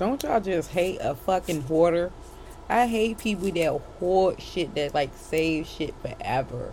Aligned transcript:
Don't 0.00 0.22
y'all 0.22 0.40
just 0.40 0.70
hate 0.70 0.96
a 1.02 1.14
fucking 1.14 1.60
hoarder? 1.64 2.10
I 2.70 2.86
hate 2.86 3.18
people 3.18 3.50
that 3.50 3.82
hoard 3.98 4.40
shit 4.40 4.74
that 4.74 4.94
like 4.94 5.10
save 5.14 5.66
shit 5.66 5.94
forever. 6.00 6.72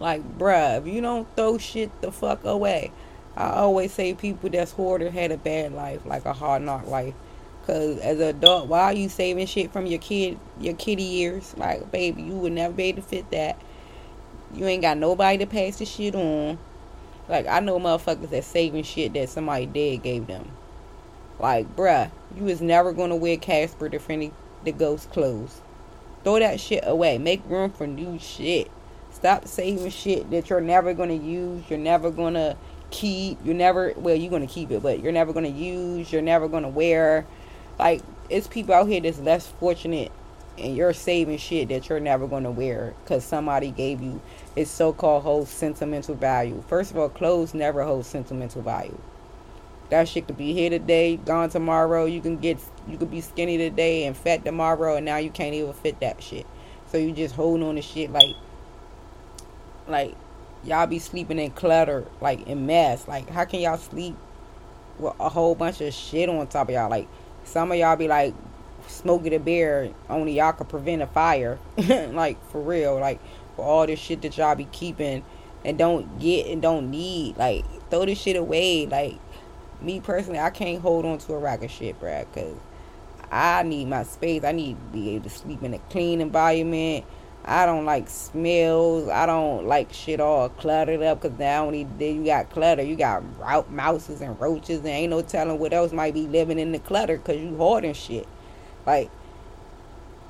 Like, 0.00 0.36
bruh, 0.36 0.78
if 0.80 0.86
you 0.92 1.00
don't 1.00 1.28
throw 1.36 1.56
shit 1.56 1.92
the 2.00 2.10
fuck 2.10 2.42
away. 2.42 2.90
I 3.36 3.50
always 3.50 3.92
say 3.92 4.12
people 4.14 4.50
that's 4.50 4.72
hoarder 4.72 5.08
had 5.08 5.30
a 5.30 5.36
bad 5.36 5.72
life, 5.72 6.04
like 6.04 6.24
a 6.24 6.32
hard 6.32 6.62
knock 6.62 6.88
life. 6.88 7.14
Cause 7.64 7.98
as 8.00 8.18
an 8.18 8.36
adult, 8.36 8.66
why 8.66 8.80
are 8.80 8.92
you 8.92 9.08
saving 9.08 9.46
shit 9.46 9.72
from 9.72 9.86
your 9.86 10.00
kid, 10.00 10.36
your 10.58 10.74
kitty 10.74 11.04
years? 11.04 11.56
Like, 11.56 11.92
baby, 11.92 12.22
you 12.22 12.32
would 12.32 12.54
never 12.54 12.74
be 12.74 12.86
able 12.86 13.02
to 13.02 13.08
fit 13.08 13.30
that. 13.30 13.56
You 14.52 14.66
ain't 14.66 14.82
got 14.82 14.98
nobody 14.98 15.38
to 15.38 15.46
pass 15.46 15.76
the 15.76 15.84
shit 15.84 16.16
on. 16.16 16.58
Like, 17.28 17.46
I 17.46 17.60
know 17.60 17.78
motherfuckers 17.78 18.30
that 18.30 18.42
saving 18.42 18.82
shit 18.82 19.12
that 19.12 19.28
somebody 19.28 19.66
dead 19.66 20.02
gave 20.02 20.26
them. 20.26 20.50
Like, 21.38 21.74
bruh, 21.76 22.10
you 22.36 22.44
was 22.44 22.60
never 22.60 22.92
gonna 22.92 23.16
wear 23.16 23.36
Casper 23.36 23.88
the 23.88 23.98
friendly 23.98 24.32
the 24.64 24.72
ghost 24.72 25.10
clothes. 25.10 25.60
Throw 26.22 26.38
that 26.38 26.58
shit 26.58 26.84
away. 26.86 27.18
Make 27.18 27.42
room 27.48 27.70
for 27.70 27.86
new 27.86 28.18
shit. 28.18 28.70
Stop 29.12 29.46
saving 29.46 29.90
shit 29.90 30.30
that 30.30 30.48
you're 30.48 30.60
never 30.60 30.94
gonna 30.94 31.12
use. 31.14 31.62
You're 31.68 31.78
never 31.78 32.10
gonna 32.10 32.56
keep. 32.90 33.38
You're 33.44 33.54
never 33.54 33.92
well. 33.96 34.14
You're 34.14 34.30
gonna 34.30 34.46
keep 34.46 34.70
it, 34.70 34.82
but 34.82 35.00
you're 35.00 35.12
never 35.12 35.32
gonna 35.32 35.48
use. 35.48 36.12
You're 36.12 36.22
never 36.22 36.48
gonna 36.48 36.68
wear. 36.68 37.26
Like 37.78 38.02
it's 38.30 38.46
people 38.46 38.74
out 38.74 38.88
here 38.88 39.00
that's 39.00 39.18
less 39.18 39.46
fortunate, 39.46 40.10
and 40.58 40.76
you're 40.76 40.92
saving 40.92 41.38
shit 41.38 41.68
that 41.68 41.88
you're 41.88 42.00
never 42.00 42.26
gonna 42.26 42.50
wear 42.50 42.94
because 43.04 43.24
somebody 43.24 43.70
gave 43.70 44.00
you 44.00 44.20
its 44.56 44.70
so-called 44.70 45.24
whole 45.24 45.44
sentimental 45.46 46.14
value. 46.14 46.62
First 46.68 46.90
of 46.90 46.96
all, 46.96 47.08
clothes 47.08 47.54
never 47.54 47.82
hold 47.84 48.06
sentimental 48.06 48.62
value. 48.62 48.98
That 49.94 50.08
shit 50.08 50.26
could 50.26 50.36
be 50.36 50.52
here 50.52 50.70
today, 50.70 51.18
gone 51.18 51.50
tomorrow. 51.50 52.04
You 52.04 52.20
can 52.20 52.38
get 52.38 52.58
you 52.88 52.98
could 52.98 53.12
be 53.12 53.20
skinny 53.20 53.56
today 53.56 54.06
and 54.06 54.16
fat 54.16 54.44
tomorrow, 54.44 54.96
and 54.96 55.06
now 55.06 55.18
you 55.18 55.30
can't 55.30 55.54
even 55.54 55.72
fit 55.72 56.00
that 56.00 56.20
shit. 56.20 56.48
So 56.88 56.98
you 56.98 57.12
just 57.12 57.36
holding 57.36 57.64
on 57.64 57.76
to 57.76 57.82
shit 57.82 58.10
like 58.10 58.34
like 59.86 60.16
y'all 60.64 60.88
be 60.88 60.98
sleeping 60.98 61.38
in 61.38 61.52
clutter, 61.52 62.04
like 62.20 62.44
in 62.48 62.66
mess. 62.66 63.06
Like 63.06 63.28
how 63.28 63.44
can 63.44 63.60
y'all 63.60 63.78
sleep 63.78 64.16
with 64.98 65.14
a 65.20 65.28
whole 65.28 65.54
bunch 65.54 65.80
of 65.80 65.94
shit 65.94 66.28
on 66.28 66.44
top 66.48 66.70
of 66.70 66.74
y'all? 66.74 66.90
Like 66.90 67.06
some 67.44 67.70
of 67.70 67.78
y'all 67.78 67.94
be 67.94 68.08
like 68.08 68.34
Smokey 68.88 69.28
the 69.28 69.38
Bear, 69.38 69.90
only 70.10 70.32
y'all 70.32 70.54
could 70.54 70.68
prevent 70.68 71.02
a 71.02 71.06
fire. 71.06 71.56
like 71.76 72.44
for 72.50 72.60
real, 72.60 72.98
like 72.98 73.20
for 73.54 73.64
all 73.64 73.86
this 73.86 74.00
shit 74.00 74.22
that 74.22 74.36
y'all 74.36 74.56
be 74.56 74.64
keeping 74.64 75.22
and 75.64 75.78
don't 75.78 76.18
get 76.18 76.48
and 76.48 76.60
don't 76.60 76.90
need. 76.90 77.36
Like 77.36 77.64
throw 77.90 78.04
this 78.04 78.20
shit 78.20 78.34
away. 78.34 78.86
Like 78.86 79.20
me 79.84 80.00
personally, 80.00 80.38
I 80.38 80.50
can't 80.50 80.80
hold 80.80 81.04
on 81.04 81.18
to 81.18 81.34
a 81.34 81.38
rack 81.38 81.62
of 81.62 81.70
shit, 81.70 82.00
bruh, 82.00 82.26
cause 82.32 82.56
I 83.30 83.62
need 83.62 83.86
my 83.88 84.04
space. 84.04 84.44
I 84.44 84.52
need 84.52 84.76
to 84.76 84.92
be 84.92 85.10
able 85.10 85.24
to 85.24 85.30
sleep 85.30 85.62
in 85.62 85.74
a 85.74 85.78
clean 85.90 86.20
environment. 86.20 87.04
I 87.44 87.66
don't 87.66 87.84
like 87.84 88.08
smells. 88.08 89.08
I 89.08 89.26
don't 89.26 89.66
like 89.66 89.92
shit 89.92 90.20
all 90.20 90.48
cluttered 90.48 91.02
up 91.02 91.20
because 91.20 91.38
now 91.38 91.66
only 91.66 91.84
then 91.98 92.16
you 92.16 92.24
got 92.24 92.50
clutter. 92.50 92.82
You 92.82 92.96
got 92.96 93.22
route 93.38 93.70
mouses 93.70 94.20
and 94.22 94.38
roaches 94.40 94.78
and 94.78 94.88
ain't 94.88 95.10
no 95.10 95.20
telling 95.20 95.58
what 95.58 95.72
else 95.72 95.92
might 95.92 96.14
be 96.14 96.26
living 96.26 96.58
in 96.58 96.72
the 96.72 96.78
clutter 96.78 97.18
because 97.18 97.40
you 97.40 97.56
hoarding 97.56 97.92
shit. 97.92 98.26
Like, 98.86 99.10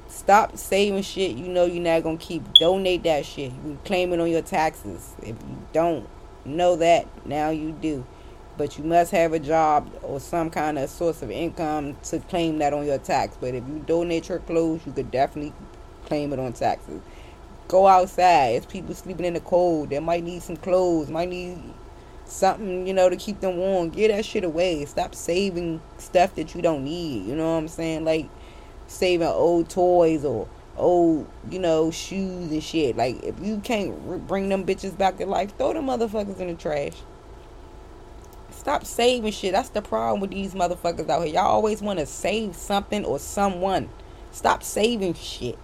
stop 0.09 0.57
saving 0.57 1.03
shit 1.03 1.37
you 1.37 1.49
know 1.49 1.67
you're 1.67 1.83
not 1.83 2.03
to 2.03 2.17
keep. 2.17 2.43
Donate 2.55 3.05
that 3.05 3.25
shit. 3.27 3.53
You 3.65 3.79
claim 3.85 4.13
it 4.13 4.21
on 4.21 4.31
your 4.31 4.43
taxes. 4.43 5.15
If 5.21 5.29
you 5.29 5.59
don't 5.73 6.09
know 6.45 6.77
that, 6.77 7.07
now 7.27 7.51
you 7.51 7.73
do. 7.73 8.05
But 8.57 8.79
you 8.79 8.85
must 8.85 9.11
have 9.11 9.33
a 9.33 9.41
job 9.41 9.91
or 10.03 10.21
some 10.21 10.49
kind 10.49 10.79
of 10.79 10.89
source 10.89 11.23
of 11.23 11.31
income 11.31 11.97
to 12.05 12.21
claim 12.21 12.59
that 12.59 12.73
on 12.73 12.87
your 12.87 12.99
tax. 12.99 13.37
But 13.41 13.55
if 13.55 13.67
you 13.67 13.83
donate 13.85 14.29
your 14.29 14.39
clothes, 14.39 14.83
you 14.87 14.93
could 14.93 15.11
definitely 15.11 15.53
claim 16.07 16.33
it 16.33 16.39
on 16.39 16.53
taxes. 16.53 17.01
Go 17.67 17.87
outside. 17.87 18.57
It's 18.57 18.67
people 18.67 18.95
sleeping 18.95 19.27
in 19.27 19.35
the 19.35 19.41
cold. 19.41 19.91
They 19.91 19.99
might 19.99 20.23
need 20.23 20.43
some 20.43 20.57
clothes. 20.57 21.09
Might 21.09 21.31
need 21.31 21.59
something, 22.27 22.87
you 22.87 22.95
know, 22.95 23.09
to 23.09 23.17
keep 23.17 23.41
them 23.41 23.57
warm. 23.57 23.91
Get 23.91 24.09
that 24.09 24.25
shit 24.25 24.45
away. 24.45 24.85
Stop 24.85 25.15
saving 25.15 25.81
stuff 25.99 26.37
that 26.37 26.55
you 26.55 26.63
don't 26.63 26.85
need. 26.85 27.27
You 27.27 27.35
know 27.35 27.55
what 27.55 27.59
I'm 27.59 27.69
saying? 27.69 28.05
Like 28.05 28.29
saving 28.87 29.27
old 29.27 29.69
toys 29.69 30.25
or 30.25 30.47
old, 30.77 31.27
you 31.51 31.59
know, 31.59 31.91
shoes 31.91 32.53
and 32.53 32.63
shit. 32.63 32.97
Like 32.97 33.23
if 33.25 33.35
you 33.41 33.59
can't 33.59 34.27
bring 34.29 34.49
them 34.49 34.65
bitches 34.65 34.97
back 34.97 35.17
to 35.19 35.27
life, 35.27 35.57
throw 35.57 35.73
them 35.73 35.87
motherfuckers 35.87 36.39
in 36.39 36.49
the 36.49 36.55
trash. 36.55 36.95
Stop 38.65 38.87
saving 38.87 39.31
shit. 39.31 39.53
That's 39.53 39.69
the 39.69 39.83
problem 39.83 40.21
with 40.21 40.31
these 40.31 40.55
motherfuckers 40.55 41.11
out 41.11 41.23
here. 41.27 41.35
Y'all 41.35 41.49
always 41.49 41.83
want 41.83 41.99
to 41.99 42.07
save 42.07 42.57
something 42.57 43.05
or 43.05 43.19
someone. 43.19 43.91
Stop 44.33 44.63
saving 44.63 45.13
shit. 45.13 45.59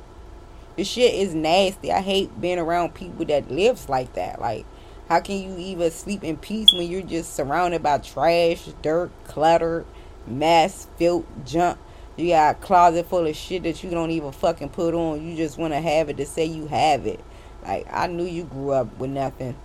This 0.77 0.87
shit 0.87 1.15
is 1.15 1.35
nasty. 1.35 1.91
I 1.91 2.03
hate 2.03 2.39
being 2.43 2.59
around 2.59 2.93
people 2.93 3.25
that 3.25 3.51
lives 3.51 3.89
like 3.89 4.13
that. 4.13 4.39
Like, 4.39 4.67
how 5.09 5.21
can 5.21 5.39
you 5.39 5.57
even 5.57 5.91
sleep 5.91 6.23
in 6.23 6.37
peace 6.37 6.75
when 6.75 6.91
you're 6.91 7.01
just 7.01 7.33
surrounded 7.33 7.83
by 7.83 7.97
trash, 7.97 8.69
dirt, 8.83 9.11
clutter, 9.25 9.87
mess, 10.27 10.87
filth, 10.99 11.25
junk? 11.47 11.79
You 12.19 12.29
got 12.29 12.57
a 12.57 12.59
closet 12.59 13.07
full 13.07 13.27
of 13.27 13.35
shit 13.35 13.63
that 13.63 13.83
you 13.83 13.89
don't 13.89 14.11
even 14.11 14.33
fucking 14.33 14.69
put 14.69 14.93
on. 14.93 15.27
You 15.27 15.35
just 15.37 15.57
want 15.57 15.73
to 15.73 15.81
have 15.81 16.11
it 16.11 16.19
to 16.19 16.27
say 16.27 16.45
you 16.45 16.67
have 16.67 17.07
it. 17.07 17.25
Like, 17.63 17.87
I 17.91 18.09
knew 18.09 18.27
you 18.27 18.45
grew 18.45 18.73
up 18.73 18.99
with 18.99 19.09
nothing. 19.09 19.57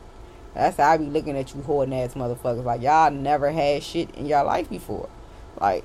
That's 0.55 0.77
how 0.77 0.91
I 0.91 0.97
be 0.97 1.05
looking 1.05 1.37
at 1.37 1.53
you 1.53 1.61
hoarding 1.61 1.93
ass 1.93 2.13
motherfuckers. 2.13 2.63
Like, 2.63 2.81
y'all 2.81 3.11
never 3.11 3.51
had 3.51 3.83
shit 3.83 4.09
in 4.15 4.25
your 4.25 4.43
life 4.43 4.69
before. 4.69 5.09
Like, 5.59 5.83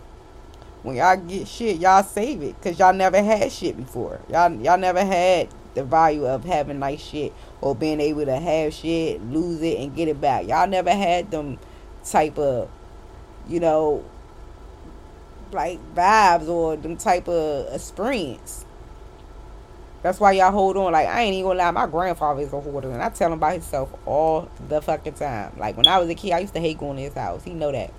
when 0.82 0.96
y'all 0.96 1.16
get 1.16 1.46
shit, 1.46 1.78
y'all 1.78 2.02
save 2.02 2.42
it 2.42 2.56
because 2.56 2.78
y'all 2.78 2.94
never 2.94 3.22
had 3.22 3.52
shit 3.52 3.76
before. 3.76 4.20
Y'all 4.30 4.50
y'all 4.52 4.78
never 4.78 5.04
had 5.04 5.48
the 5.74 5.84
value 5.84 6.26
of 6.26 6.44
having 6.44 6.78
nice 6.78 7.00
shit 7.00 7.32
or 7.60 7.74
being 7.74 8.00
able 8.00 8.24
to 8.24 8.38
have 8.38 8.72
shit, 8.72 9.22
lose 9.22 9.60
it, 9.60 9.78
and 9.78 9.94
get 9.94 10.08
it 10.08 10.20
back. 10.20 10.46
Y'all 10.46 10.66
never 10.66 10.90
had 10.90 11.30
them 11.30 11.58
type 12.04 12.38
of, 12.38 12.70
you 13.48 13.60
know, 13.60 14.04
like 15.52 15.78
vibes 15.94 16.48
or 16.48 16.76
them 16.76 16.96
type 16.96 17.28
of 17.28 17.72
experience. 17.74 18.64
That's 20.02 20.18
why 20.18 20.32
y'all 20.32 20.50
hold 20.50 20.76
on. 20.76 20.92
Like 20.92 21.08
I 21.08 21.22
ain't 21.22 21.34
even 21.34 21.50
gonna 21.50 21.58
lie, 21.58 21.70
my 21.70 21.86
grandfather 21.86 22.40
is 22.40 22.52
a 22.52 22.60
hoarder, 22.60 22.90
and 22.90 23.02
I 23.02 23.10
tell 23.10 23.28
him 23.28 23.34
about 23.34 23.52
himself 23.52 23.92
all 24.06 24.48
the 24.68 24.80
fucking 24.80 25.14
time. 25.14 25.52
Like 25.58 25.76
when 25.76 25.86
I 25.86 25.98
was 25.98 26.08
a 26.08 26.14
kid, 26.14 26.32
I 26.32 26.38
used 26.40 26.54
to 26.54 26.60
hate 26.60 26.78
going 26.78 26.96
to 26.96 27.02
his 27.02 27.14
house. 27.14 27.44
He 27.44 27.52
know 27.52 27.70
that. 27.72 27.92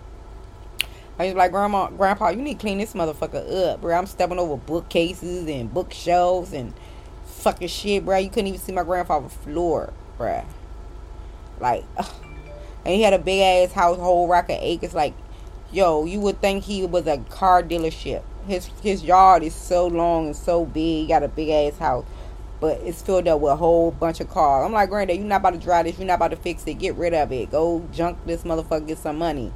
I 1.19 1.25
was 1.27 1.35
like, 1.35 1.51
Grandma, 1.51 1.89
Grandpa, 1.89 2.29
you 2.29 2.41
need 2.41 2.55
to 2.55 2.59
clean 2.59 2.79
this 2.79 2.93
motherfucker 2.93 3.73
up, 3.73 3.81
bro. 3.81 3.95
I'm 3.95 4.07
stepping 4.07 4.39
over 4.39 4.57
bookcases 4.57 5.47
and 5.47 5.71
bookshelves 5.71 6.53
and 6.53 6.73
fucking 7.25 7.67
shit, 7.67 8.05
bro. 8.05 8.17
You 8.17 8.29
couldn't 8.29 8.47
even 8.47 8.59
see 8.59 8.71
my 8.71 8.83
grandfather's 8.83 9.33
floor, 9.33 9.93
bro. 10.17 10.43
Like, 11.59 11.83
ugh. 11.97 12.11
and 12.85 12.95
he 12.95 13.03
had 13.03 13.13
a 13.13 13.19
big 13.19 13.41
ass 13.41 13.73
household 13.73 14.31
rack 14.31 14.49
of 14.49 14.57
acres. 14.59 14.95
Like, 14.95 15.13
yo, 15.71 16.05
you 16.05 16.19
would 16.21 16.41
think 16.41 16.63
he 16.63 16.85
was 16.85 17.05
a 17.05 17.19
car 17.29 17.61
dealership. 17.61 18.23
His 18.47 18.69
his 18.81 19.03
yard 19.03 19.43
is 19.43 19.53
so 19.53 19.87
long 19.87 20.27
and 20.27 20.35
so 20.35 20.65
big. 20.65 21.01
He 21.01 21.07
got 21.07 21.23
a 21.23 21.27
big 21.27 21.49
ass 21.49 21.77
house, 21.77 22.05
but 22.59 22.79
it's 22.81 23.01
filled 23.01 23.27
up 23.27 23.39
with 23.39 23.53
a 23.53 23.55
whole 23.55 23.91
bunch 23.91 24.19
of 24.19 24.29
cars. 24.29 24.65
I'm 24.65 24.73
like, 24.73 24.89
Granddad, 24.89 25.17
you're 25.17 25.25
not 25.25 25.37
about 25.37 25.53
to 25.53 25.59
drive 25.59 25.85
this. 25.85 25.97
You're 25.97 26.07
not 26.07 26.15
about 26.15 26.31
to 26.31 26.37
fix 26.37 26.65
it. 26.67 26.75
Get 26.75 26.95
rid 26.95 27.13
of 27.13 27.31
it. 27.31 27.51
Go 27.51 27.87
junk 27.91 28.17
this 28.25 28.43
motherfucker. 28.43 28.87
Get 28.87 28.97
some 28.97 29.17
money. 29.17 29.51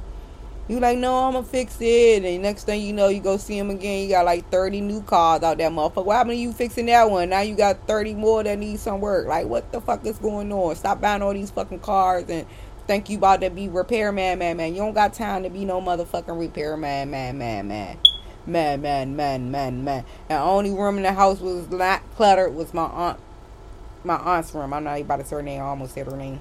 You 0.68 0.80
like, 0.80 0.98
no, 0.98 1.14
I'm 1.14 1.34
gonna 1.34 1.46
fix 1.46 1.76
it. 1.80 2.24
And 2.24 2.42
next 2.42 2.64
thing 2.64 2.82
you 2.82 2.92
know, 2.92 3.06
you 3.06 3.20
go 3.20 3.36
see 3.36 3.56
him 3.56 3.70
again. 3.70 4.02
You 4.02 4.08
got 4.08 4.24
like 4.24 4.50
30 4.50 4.80
new 4.80 5.00
cars 5.00 5.44
out 5.44 5.58
there, 5.58 5.70
motherfucker. 5.70 6.04
What 6.04 6.16
happened 6.16 6.32
to 6.32 6.36
you 6.36 6.52
fixing 6.52 6.86
that 6.86 7.08
one? 7.08 7.28
Now 7.28 7.42
you 7.42 7.54
got 7.54 7.86
30 7.86 8.14
more 8.14 8.42
that 8.42 8.58
need 8.58 8.80
some 8.80 9.00
work. 9.00 9.28
Like, 9.28 9.46
what 9.46 9.70
the 9.70 9.80
fuck 9.80 10.04
is 10.04 10.18
going 10.18 10.52
on? 10.52 10.74
Stop 10.74 11.00
buying 11.00 11.22
all 11.22 11.32
these 11.32 11.52
fucking 11.52 11.80
cars 11.80 12.24
and 12.28 12.46
think 12.88 13.08
you 13.08 13.18
about 13.18 13.42
to 13.42 13.50
be 13.50 13.68
repairman, 13.68 14.40
man, 14.40 14.56
man. 14.56 14.74
You 14.74 14.80
don't 14.80 14.94
got 14.94 15.14
time 15.14 15.44
to 15.44 15.50
be 15.50 15.64
no 15.64 15.80
motherfucking 15.80 16.36
repairman, 16.36 17.10
man, 17.10 17.38
man, 17.38 17.68
man. 17.68 17.98
Man, 18.46 18.80
man, 18.80 19.16
man, 19.16 19.50
man, 19.50 19.82
man. 19.82 20.04
And 20.28 20.38
the 20.38 20.42
only 20.42 20.70
room 20.70 20.96
in 20.98 21.02
the 21.02 21.12
house 21.12 21.40
was 21.40 21.68
not 21.68 22.02
cluttered 22.14 22.54
was 22.54 22.72
my 22.72 22.84
aunt, 22.84 23.20
my 24.04 24.16
aunt's 24.16 24.54
room. 24.54 24.72
I'm 24.72 24.84
not 24.84 24.98
even 24.98 25.06
about 25.06 25.16
to 25.16 25.24
say 25.24 25.36
her 25.36 25.42
name. 25.42 25.60
I 25.60 25.64
almost 25.64 25.94
said 25.94 26.06
her 26.06 26.16
name 26.16 26.40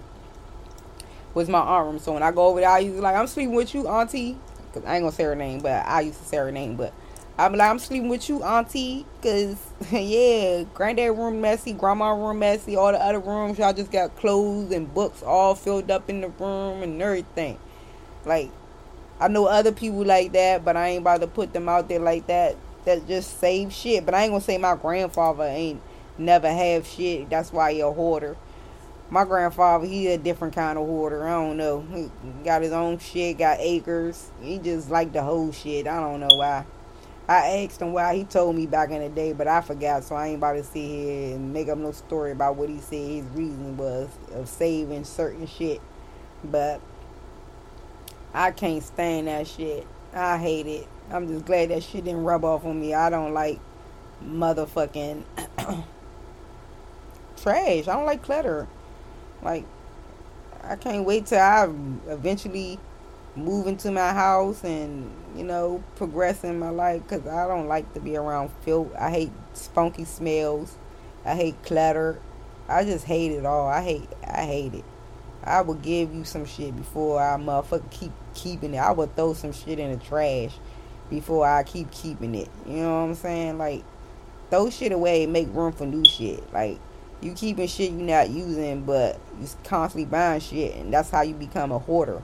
was 1.35 1.49
my 1.49 1.59
aunt 1.59 1.85
room. 1.85 1.99
So 1.99 2.13
when 2.13 2.23
I 2.23 2.31
go 2.31 2.47
over 2.47 2.61
there, 2.61 2.69
I 2.69 2.79
used 2.79 2.95
to 2.95 3.01
like, 3.01 3.15
I'm 3.15 3.27
sleeping 3.27 3.53
with 3.53 3.75
you, 3.75 3.87
auntie. 3.87 4.37
Cause 4.73 4.83
I 4.85 4.95
ain't 4.95 5.03
gonna 5.03 5.11
say 5.11 5.23
her 5.23 5.35
name, 5.35 5.59
but 5.59 5.85
I 5.85 6.01
used 6.01 6.19
to 6.19 6.25
say 6.25 6.37
her 6.37 6.51
name. 6.51 6.75
But 6.75 6.93
I'm 7.37 7.53
like, 7.53 7.69
I'm 7.69 7.79
sleeping 7.79 8.09
with 8.09 8.27
you, 8.27 8.41
auntie. 8.43 9.05
Cause 9.21 9.57
yeah, 9.91 10.63
granddad 10.73 11.17
room 11.17 11.41
messy, 11.41 11.73
grandma 11.73 12.11
room 12.11 12.39
messy, 12.39 12.75
all 12.75 12.91
the 12.91 13.01
other 13.01 13.19
rooms 13.19 13.59
y'all 13.59 13.73
just 13.73 13.91
got 13.91 14.15
clothes 14.15 14.71
and 14.71 14.91
books 14.93 15.21
all 15.21 15.53
filled 15.53 15.91
up 15.91 16.09
in 16.09 16.21
the 16.21 16.29
room 16.29 16.81
and 16.81 17.01
everything. 17.01 17.59
Like, 18.25 18.49
I 19.19 19.27
know 19.27 19.45
other 19.45 19.71
people 19.71 20.03
like 20.03 20.31
that, 20.33 20.65
but 20.65 20.75
I 20.75 20.89
ain't 20.89 21.01
about 21.01 21.21
to 21.21 21.27
put 21.27 21.53
them 21.53 21.69
out 21.69 21.87
there 21.87 21.99
like 21.99 22.27
that. 22.27 22.55
That 22.85 23.07
just 23.07 23.39
save 23.39 23.73
shit. 23.73 24.05
But 24.05 24.13
I 24.13 24.23
ain't 24.23 24.31
gonna 24.31 24.41
say 24.41 24.57
my 24.57 24.75
grandfather 24.75 25.43
ain't 25.43 25.81
never 26.17 26.51
have 26.51 26.85
shit. 26.85 27.29
That's 27.29 27.51
why 27.51 27.73
he 27.73 27.79
a 27.81 27.91
hoarder 27.91 28.37
my 29.09 29.23
grandfather, 29.23 29.85
he 29.85 30.07
a 30.07 30.17
different 30.17 30.55
kind 30.55 30.77
of 30.77 30.87
hoarder. 30.87 31.27
I 31.27 31.31
don't 31.31 31.57
know. 31.57 31.81
He 31.93 32.09
got 32.43 32.61
his 32.61 32.71
own 32.71 32.97
shit, 32.97 33.37
got 33.37 33.59
acres. 33.59 34.31
He 34.41 34.57
just 34.57 34.89
like 34.89 35.13
the 35.13 35.21
whole 35.21 35.51
shit. 35.51 35.87
I 35.87 35.99
don't 35.99 36.19
know 36.19 36.35
why. 36.35 36.65
I 37.27 37.63
asked 37.63 37.81
him 37.81 37.93
why 37.93 38.15
he 38.15 38.23
told 38.23 38.55
me 38.55 38.67
back 38.67 38.91
in 38.91 39.01
the 39.01 39.09
day, 39.09 39.33
but 39.33 39.47
I 39.47 39.61
forgot, 39.61 40.03
so 40.03 40.15
I 40.15 40.27
ain't 40.27 40.37
about 40.37 40.53
to 40.53 40.63
sit 40.63 40.85
here 40.85 41.35
and 41.35 41.53
make 41.53 41.69
up 41.69 41.77
no 41.77 41.91
story 41.91 42.31
about 42.31 42.55
what 42.55 42.69
he 42.69 42.77
said 42.79 43.09
his 43.09 43.25
reason 43.33 43.77
was 43.77 44.09
of 44.33 44.47
saving 44.47 45.05
certain 45.05 45.47
shit. 45.47 45.81
But 46.43 46.81
I 48.35 48.51
can't 48.51 48.83
stand 48.83 49.27
that 49.27 49.47
shit. 49.47 49.87
I 50.13 50.37
hate 50.37 50.67
it. 50.67 50.89
I'm 51.09 51.25
just 51.25 51.45
glad 51.45 51.69
that 51.69 51.83
shit 51.83 52.03
didn't 52.03 52.25
rub 52.25 52.43
off 52.43 52.65
on 52.65 52.81
me. 52.81 52.93
I 52.93 53.09
don't 53.09 53.33
like 53.33 53.61
motherfucking 54.21 55.23
trash. 57.41 57.87
I 57.87 57.93
don't 57.93 58.05
like 58.05 58.23
clutter. 58.23 58.67
Like, 59.41 59.63
I 60.65 60.75
can't 60.75 61.05
wait 61.05 61.27
till 61.27 61.39
I 61.39 61.63
eventually 62.11 62.77
move 63.37 63.67
into 63.67 63.89
my 63.89 64.11
house 64.11 64.63
and 64.63 65.09
you 65.35 65.43
know 65.43 65.83
progress 65.95 66.43
in 66.43 66.57
my 66.57 66.69
life 66.69 67.03
because 67.03 67.27
I 67.27 67.47
don't 67.47 67.67
like 67.67 67.93
to 67.93 68.01
be 68.01 68.17
around 68.17 68.51
filth. 68.63 68.93
I 68.99 69.11
hate 69.11 69.31
funky 69.73 70.03
smells. 70.03 70.75
I 71.23 71.35
hate 71.35 71.63
clutter. 71.63 72.19
I 72.67 72.83
just 72.83 73.05
hate 73.05 73.31
it 73.31 73.45
all. 73.45 73.69
I 73.69 73.81
hate. 73.81 74.09
I 74.27 74.43
hate 74.43 74.73
it. 74.73 74.83
I 75.45 75.61
would 75.61 75.81
give 75.81 76.13
you 76.13 76.23
some 76.23 76.45
shit 76.45 76.75
before 76.75 77.21
I 77.21 77.37
motherfucker 77.37 77.89
keep 77.91 78.11
keeping 78.33 78.73
it. 78.73 78.77
I 78.77 78.91
would 78.91 79.15
throw 79.15 79.33
some 79.33 79.53
shit 79.53 79.77
in 79.77 79.91
the 79.91 80.03
trash 80.03 80.53
before 81.09 81.47
I 81.47 81.63
keep 81.63 81.91
keeping 81.91 82.33
it. 82.33 82.49
You 82.65 82.77
know 82.77 83.01
what 83.01 83.09
I'm 83.09 83.15
saying? 83.15 83.57
Like 83.57 83.83
throw 84.49 84.69
shit 84.69 84.91
away, 84.91 85.23
and 85.23 85.33
make 85.33 85.47
room 85.53 85.71
for 85.71 85.85
new 85.85 86.03
shit. 86.03 86.51
Like 86.51 86.79
you 87.21 87.33
keeping 87.33 87.67
shit 87.67 87.91
you 87.91 87.97
not 87.97 88.29
using, 88.29 88.83
but 88.83 89.19
you 89.39 89.47
constantly 89.63 90.05
buying 90.05 90.41
shit, 90.41 90.75
and 90.75 90.91
that's 90.91 91.11
how 91.11 91.21
you 91.21 91.35
become 91.35 91.71
a 91.71 91.79
hoarder. 91.79 92.21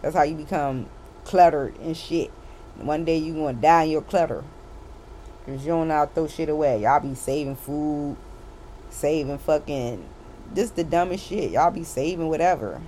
That's 0.00 0.16
how 0.16 0.22
you 0.22 0.34
become 0.34 0.86
cluttered 1.24 1.78
and 1.80 1.96
shit. 1.96 2.30
One 2.76 3.04
day 3.04 3.18
you 3.18 3.34
gonna 3.34 3.52
die 3.52 3.84
in 3.84 3.90
your 3.90 4.02
clutter. 4.02 4.44
Cause 5.44 5.62
you 5.62 5.68
don't 5.68 5.88
know 5.88 6.06
throw 6.06 6.28
shit 6.28 6.48
away. 6.48 6.82
Y'all 6.82 7.00
be 7.00 7.14
saving 7.16 7.56
food, 7.56 8.16
saving 8.90 9.38
fucking 9.38 10.04
this 10.54 10.70
the 10.70 10.84
dumbest 10.84 11.26
shit. 11.26 11.50
Y'all 11.50 11.70
be 11.70 11.84
saving 11.84 12.28
whatever. 12.28 12.80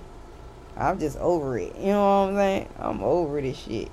I'm 0.77 0.99
just 0.99 1.17
over 1.17 1.57
it. 1.57 1.75
You 1.77 1.87
know 1.87 1.99
what 1.99 2.29
I'm 2.29 2.35
saying? 2.35 2.69
I'm 2.79 3.03
over 3.03 3.41
this 3.41 3.57
shit. 3.57 3.91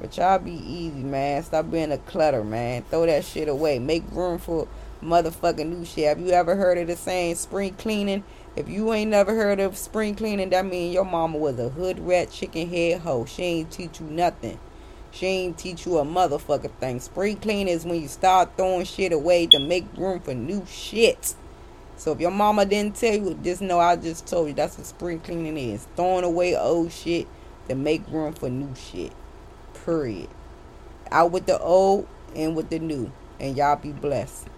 But 0.00 0.16
y'all 0.16 0.38
be 0.38 0.52
easy, 0.52 1.02
man. 1.02 1.42
Stop 1.42 1.70
being 1.70 1.90
a 1.90 1.98
clutter, 1.98 2.44
man. 2.44 2.82
Throw 2.90 3.06
that 3.06 3.24
shit 3.24 3.48
away. 3.48 3.78
Make 3.78 4.04
room 4.12 4.38
for 4.38 4.68
motherfucking 5.02 5.68
new 5.68 5.84
shit. 5.86 6.08
Have 6.08 6.20
you 6.20 6.30
ever 6.30 6.54
heard 6.54 6.76
of 6.78 6.88
the 6.88 6.96
saying 6.96 7.36
spring 7.36 7.74
cleaning? 7.74 8.24
If 8.56 8.68
you 8.68 8.92
ain't 8.92 9.10
never 9.10 9.34
heard 9.34 9.58
of 9.60 9.76
spring 9.76 10.14
cleaning, 10.14 10.50
that 10.50 10.66
mean 10.66 10.92
your 10.92 11.04
mama 11.04 11.38
was 11.38 11.58
a 11.58 11.70
hood 11.70 11.98
rat 11.98 12.30
chicken 12.30 12.68
head 12.68 13.00
hoe. 13.00 13.24
She 13.24 13.42
ain't 13.42 13.70
teach 13.70 14.00
you 14.00 14.06
nothing. 14.06 14.58
She 15.10 15.26
ain't 15.26 15.56
teach 15.56 15.86
you 15.86 15.96
a 15.98 16.04
motherfucking 16.04 16.72
thing. 16.78 17.00
Spring 17.00 17.36
cleaning 17.36 17.68
is 17.68 17.86
when 17.86 18.02
you 18.02 18.08
start 18.08 18.50
throwing 18.56 18.84
shit 18.84 19.12
away 19.12 19.46
to 19.46 19.58
make 19.58 19.86
room 19.96 20.20
for 20.20 20.34
new 20.34 20.64
shit. 20.66 21.34
So 21.96 22.12
if 22.12 22.20
your 22.20 22.30
mama 22.30 22.66
didn't 22.66 22.96
tell 22.96 23.14
you, 23.14 23.38
just 23.42 23.62
know 23.62 23.78
I 23.80 23.96
just 23.96 24.26
told 24.26 24.48
you 24.48 24.54
that's 24.54 24.76
what 24.76 24.86
spring 24.86 25.20
cleaning 25.20 25.56
is. 25.56 25.86
Throwing 25.96 26.24
away 26.24 26.56
old 26.56 26.92
shit 26.92 27.26
to 27.68 27.74
make 27.74 28.06
room 28.08 28.34
for 28.34 28.50
new 28.50 28.74
shit. 28.74 29.12
Period. 29.84 30.28
Out 31.10 31.32
with 31.32 31.46
the 31.46 31.58
old 31.58 32.06
and 32.34 32.54
with 32.54 32.68
the 32.68 32.78
new. 32.78 33.10
And 33.40 33.56
y'all 33.56 33.76
be 33.76 33.92
blessed. 33.92 34.48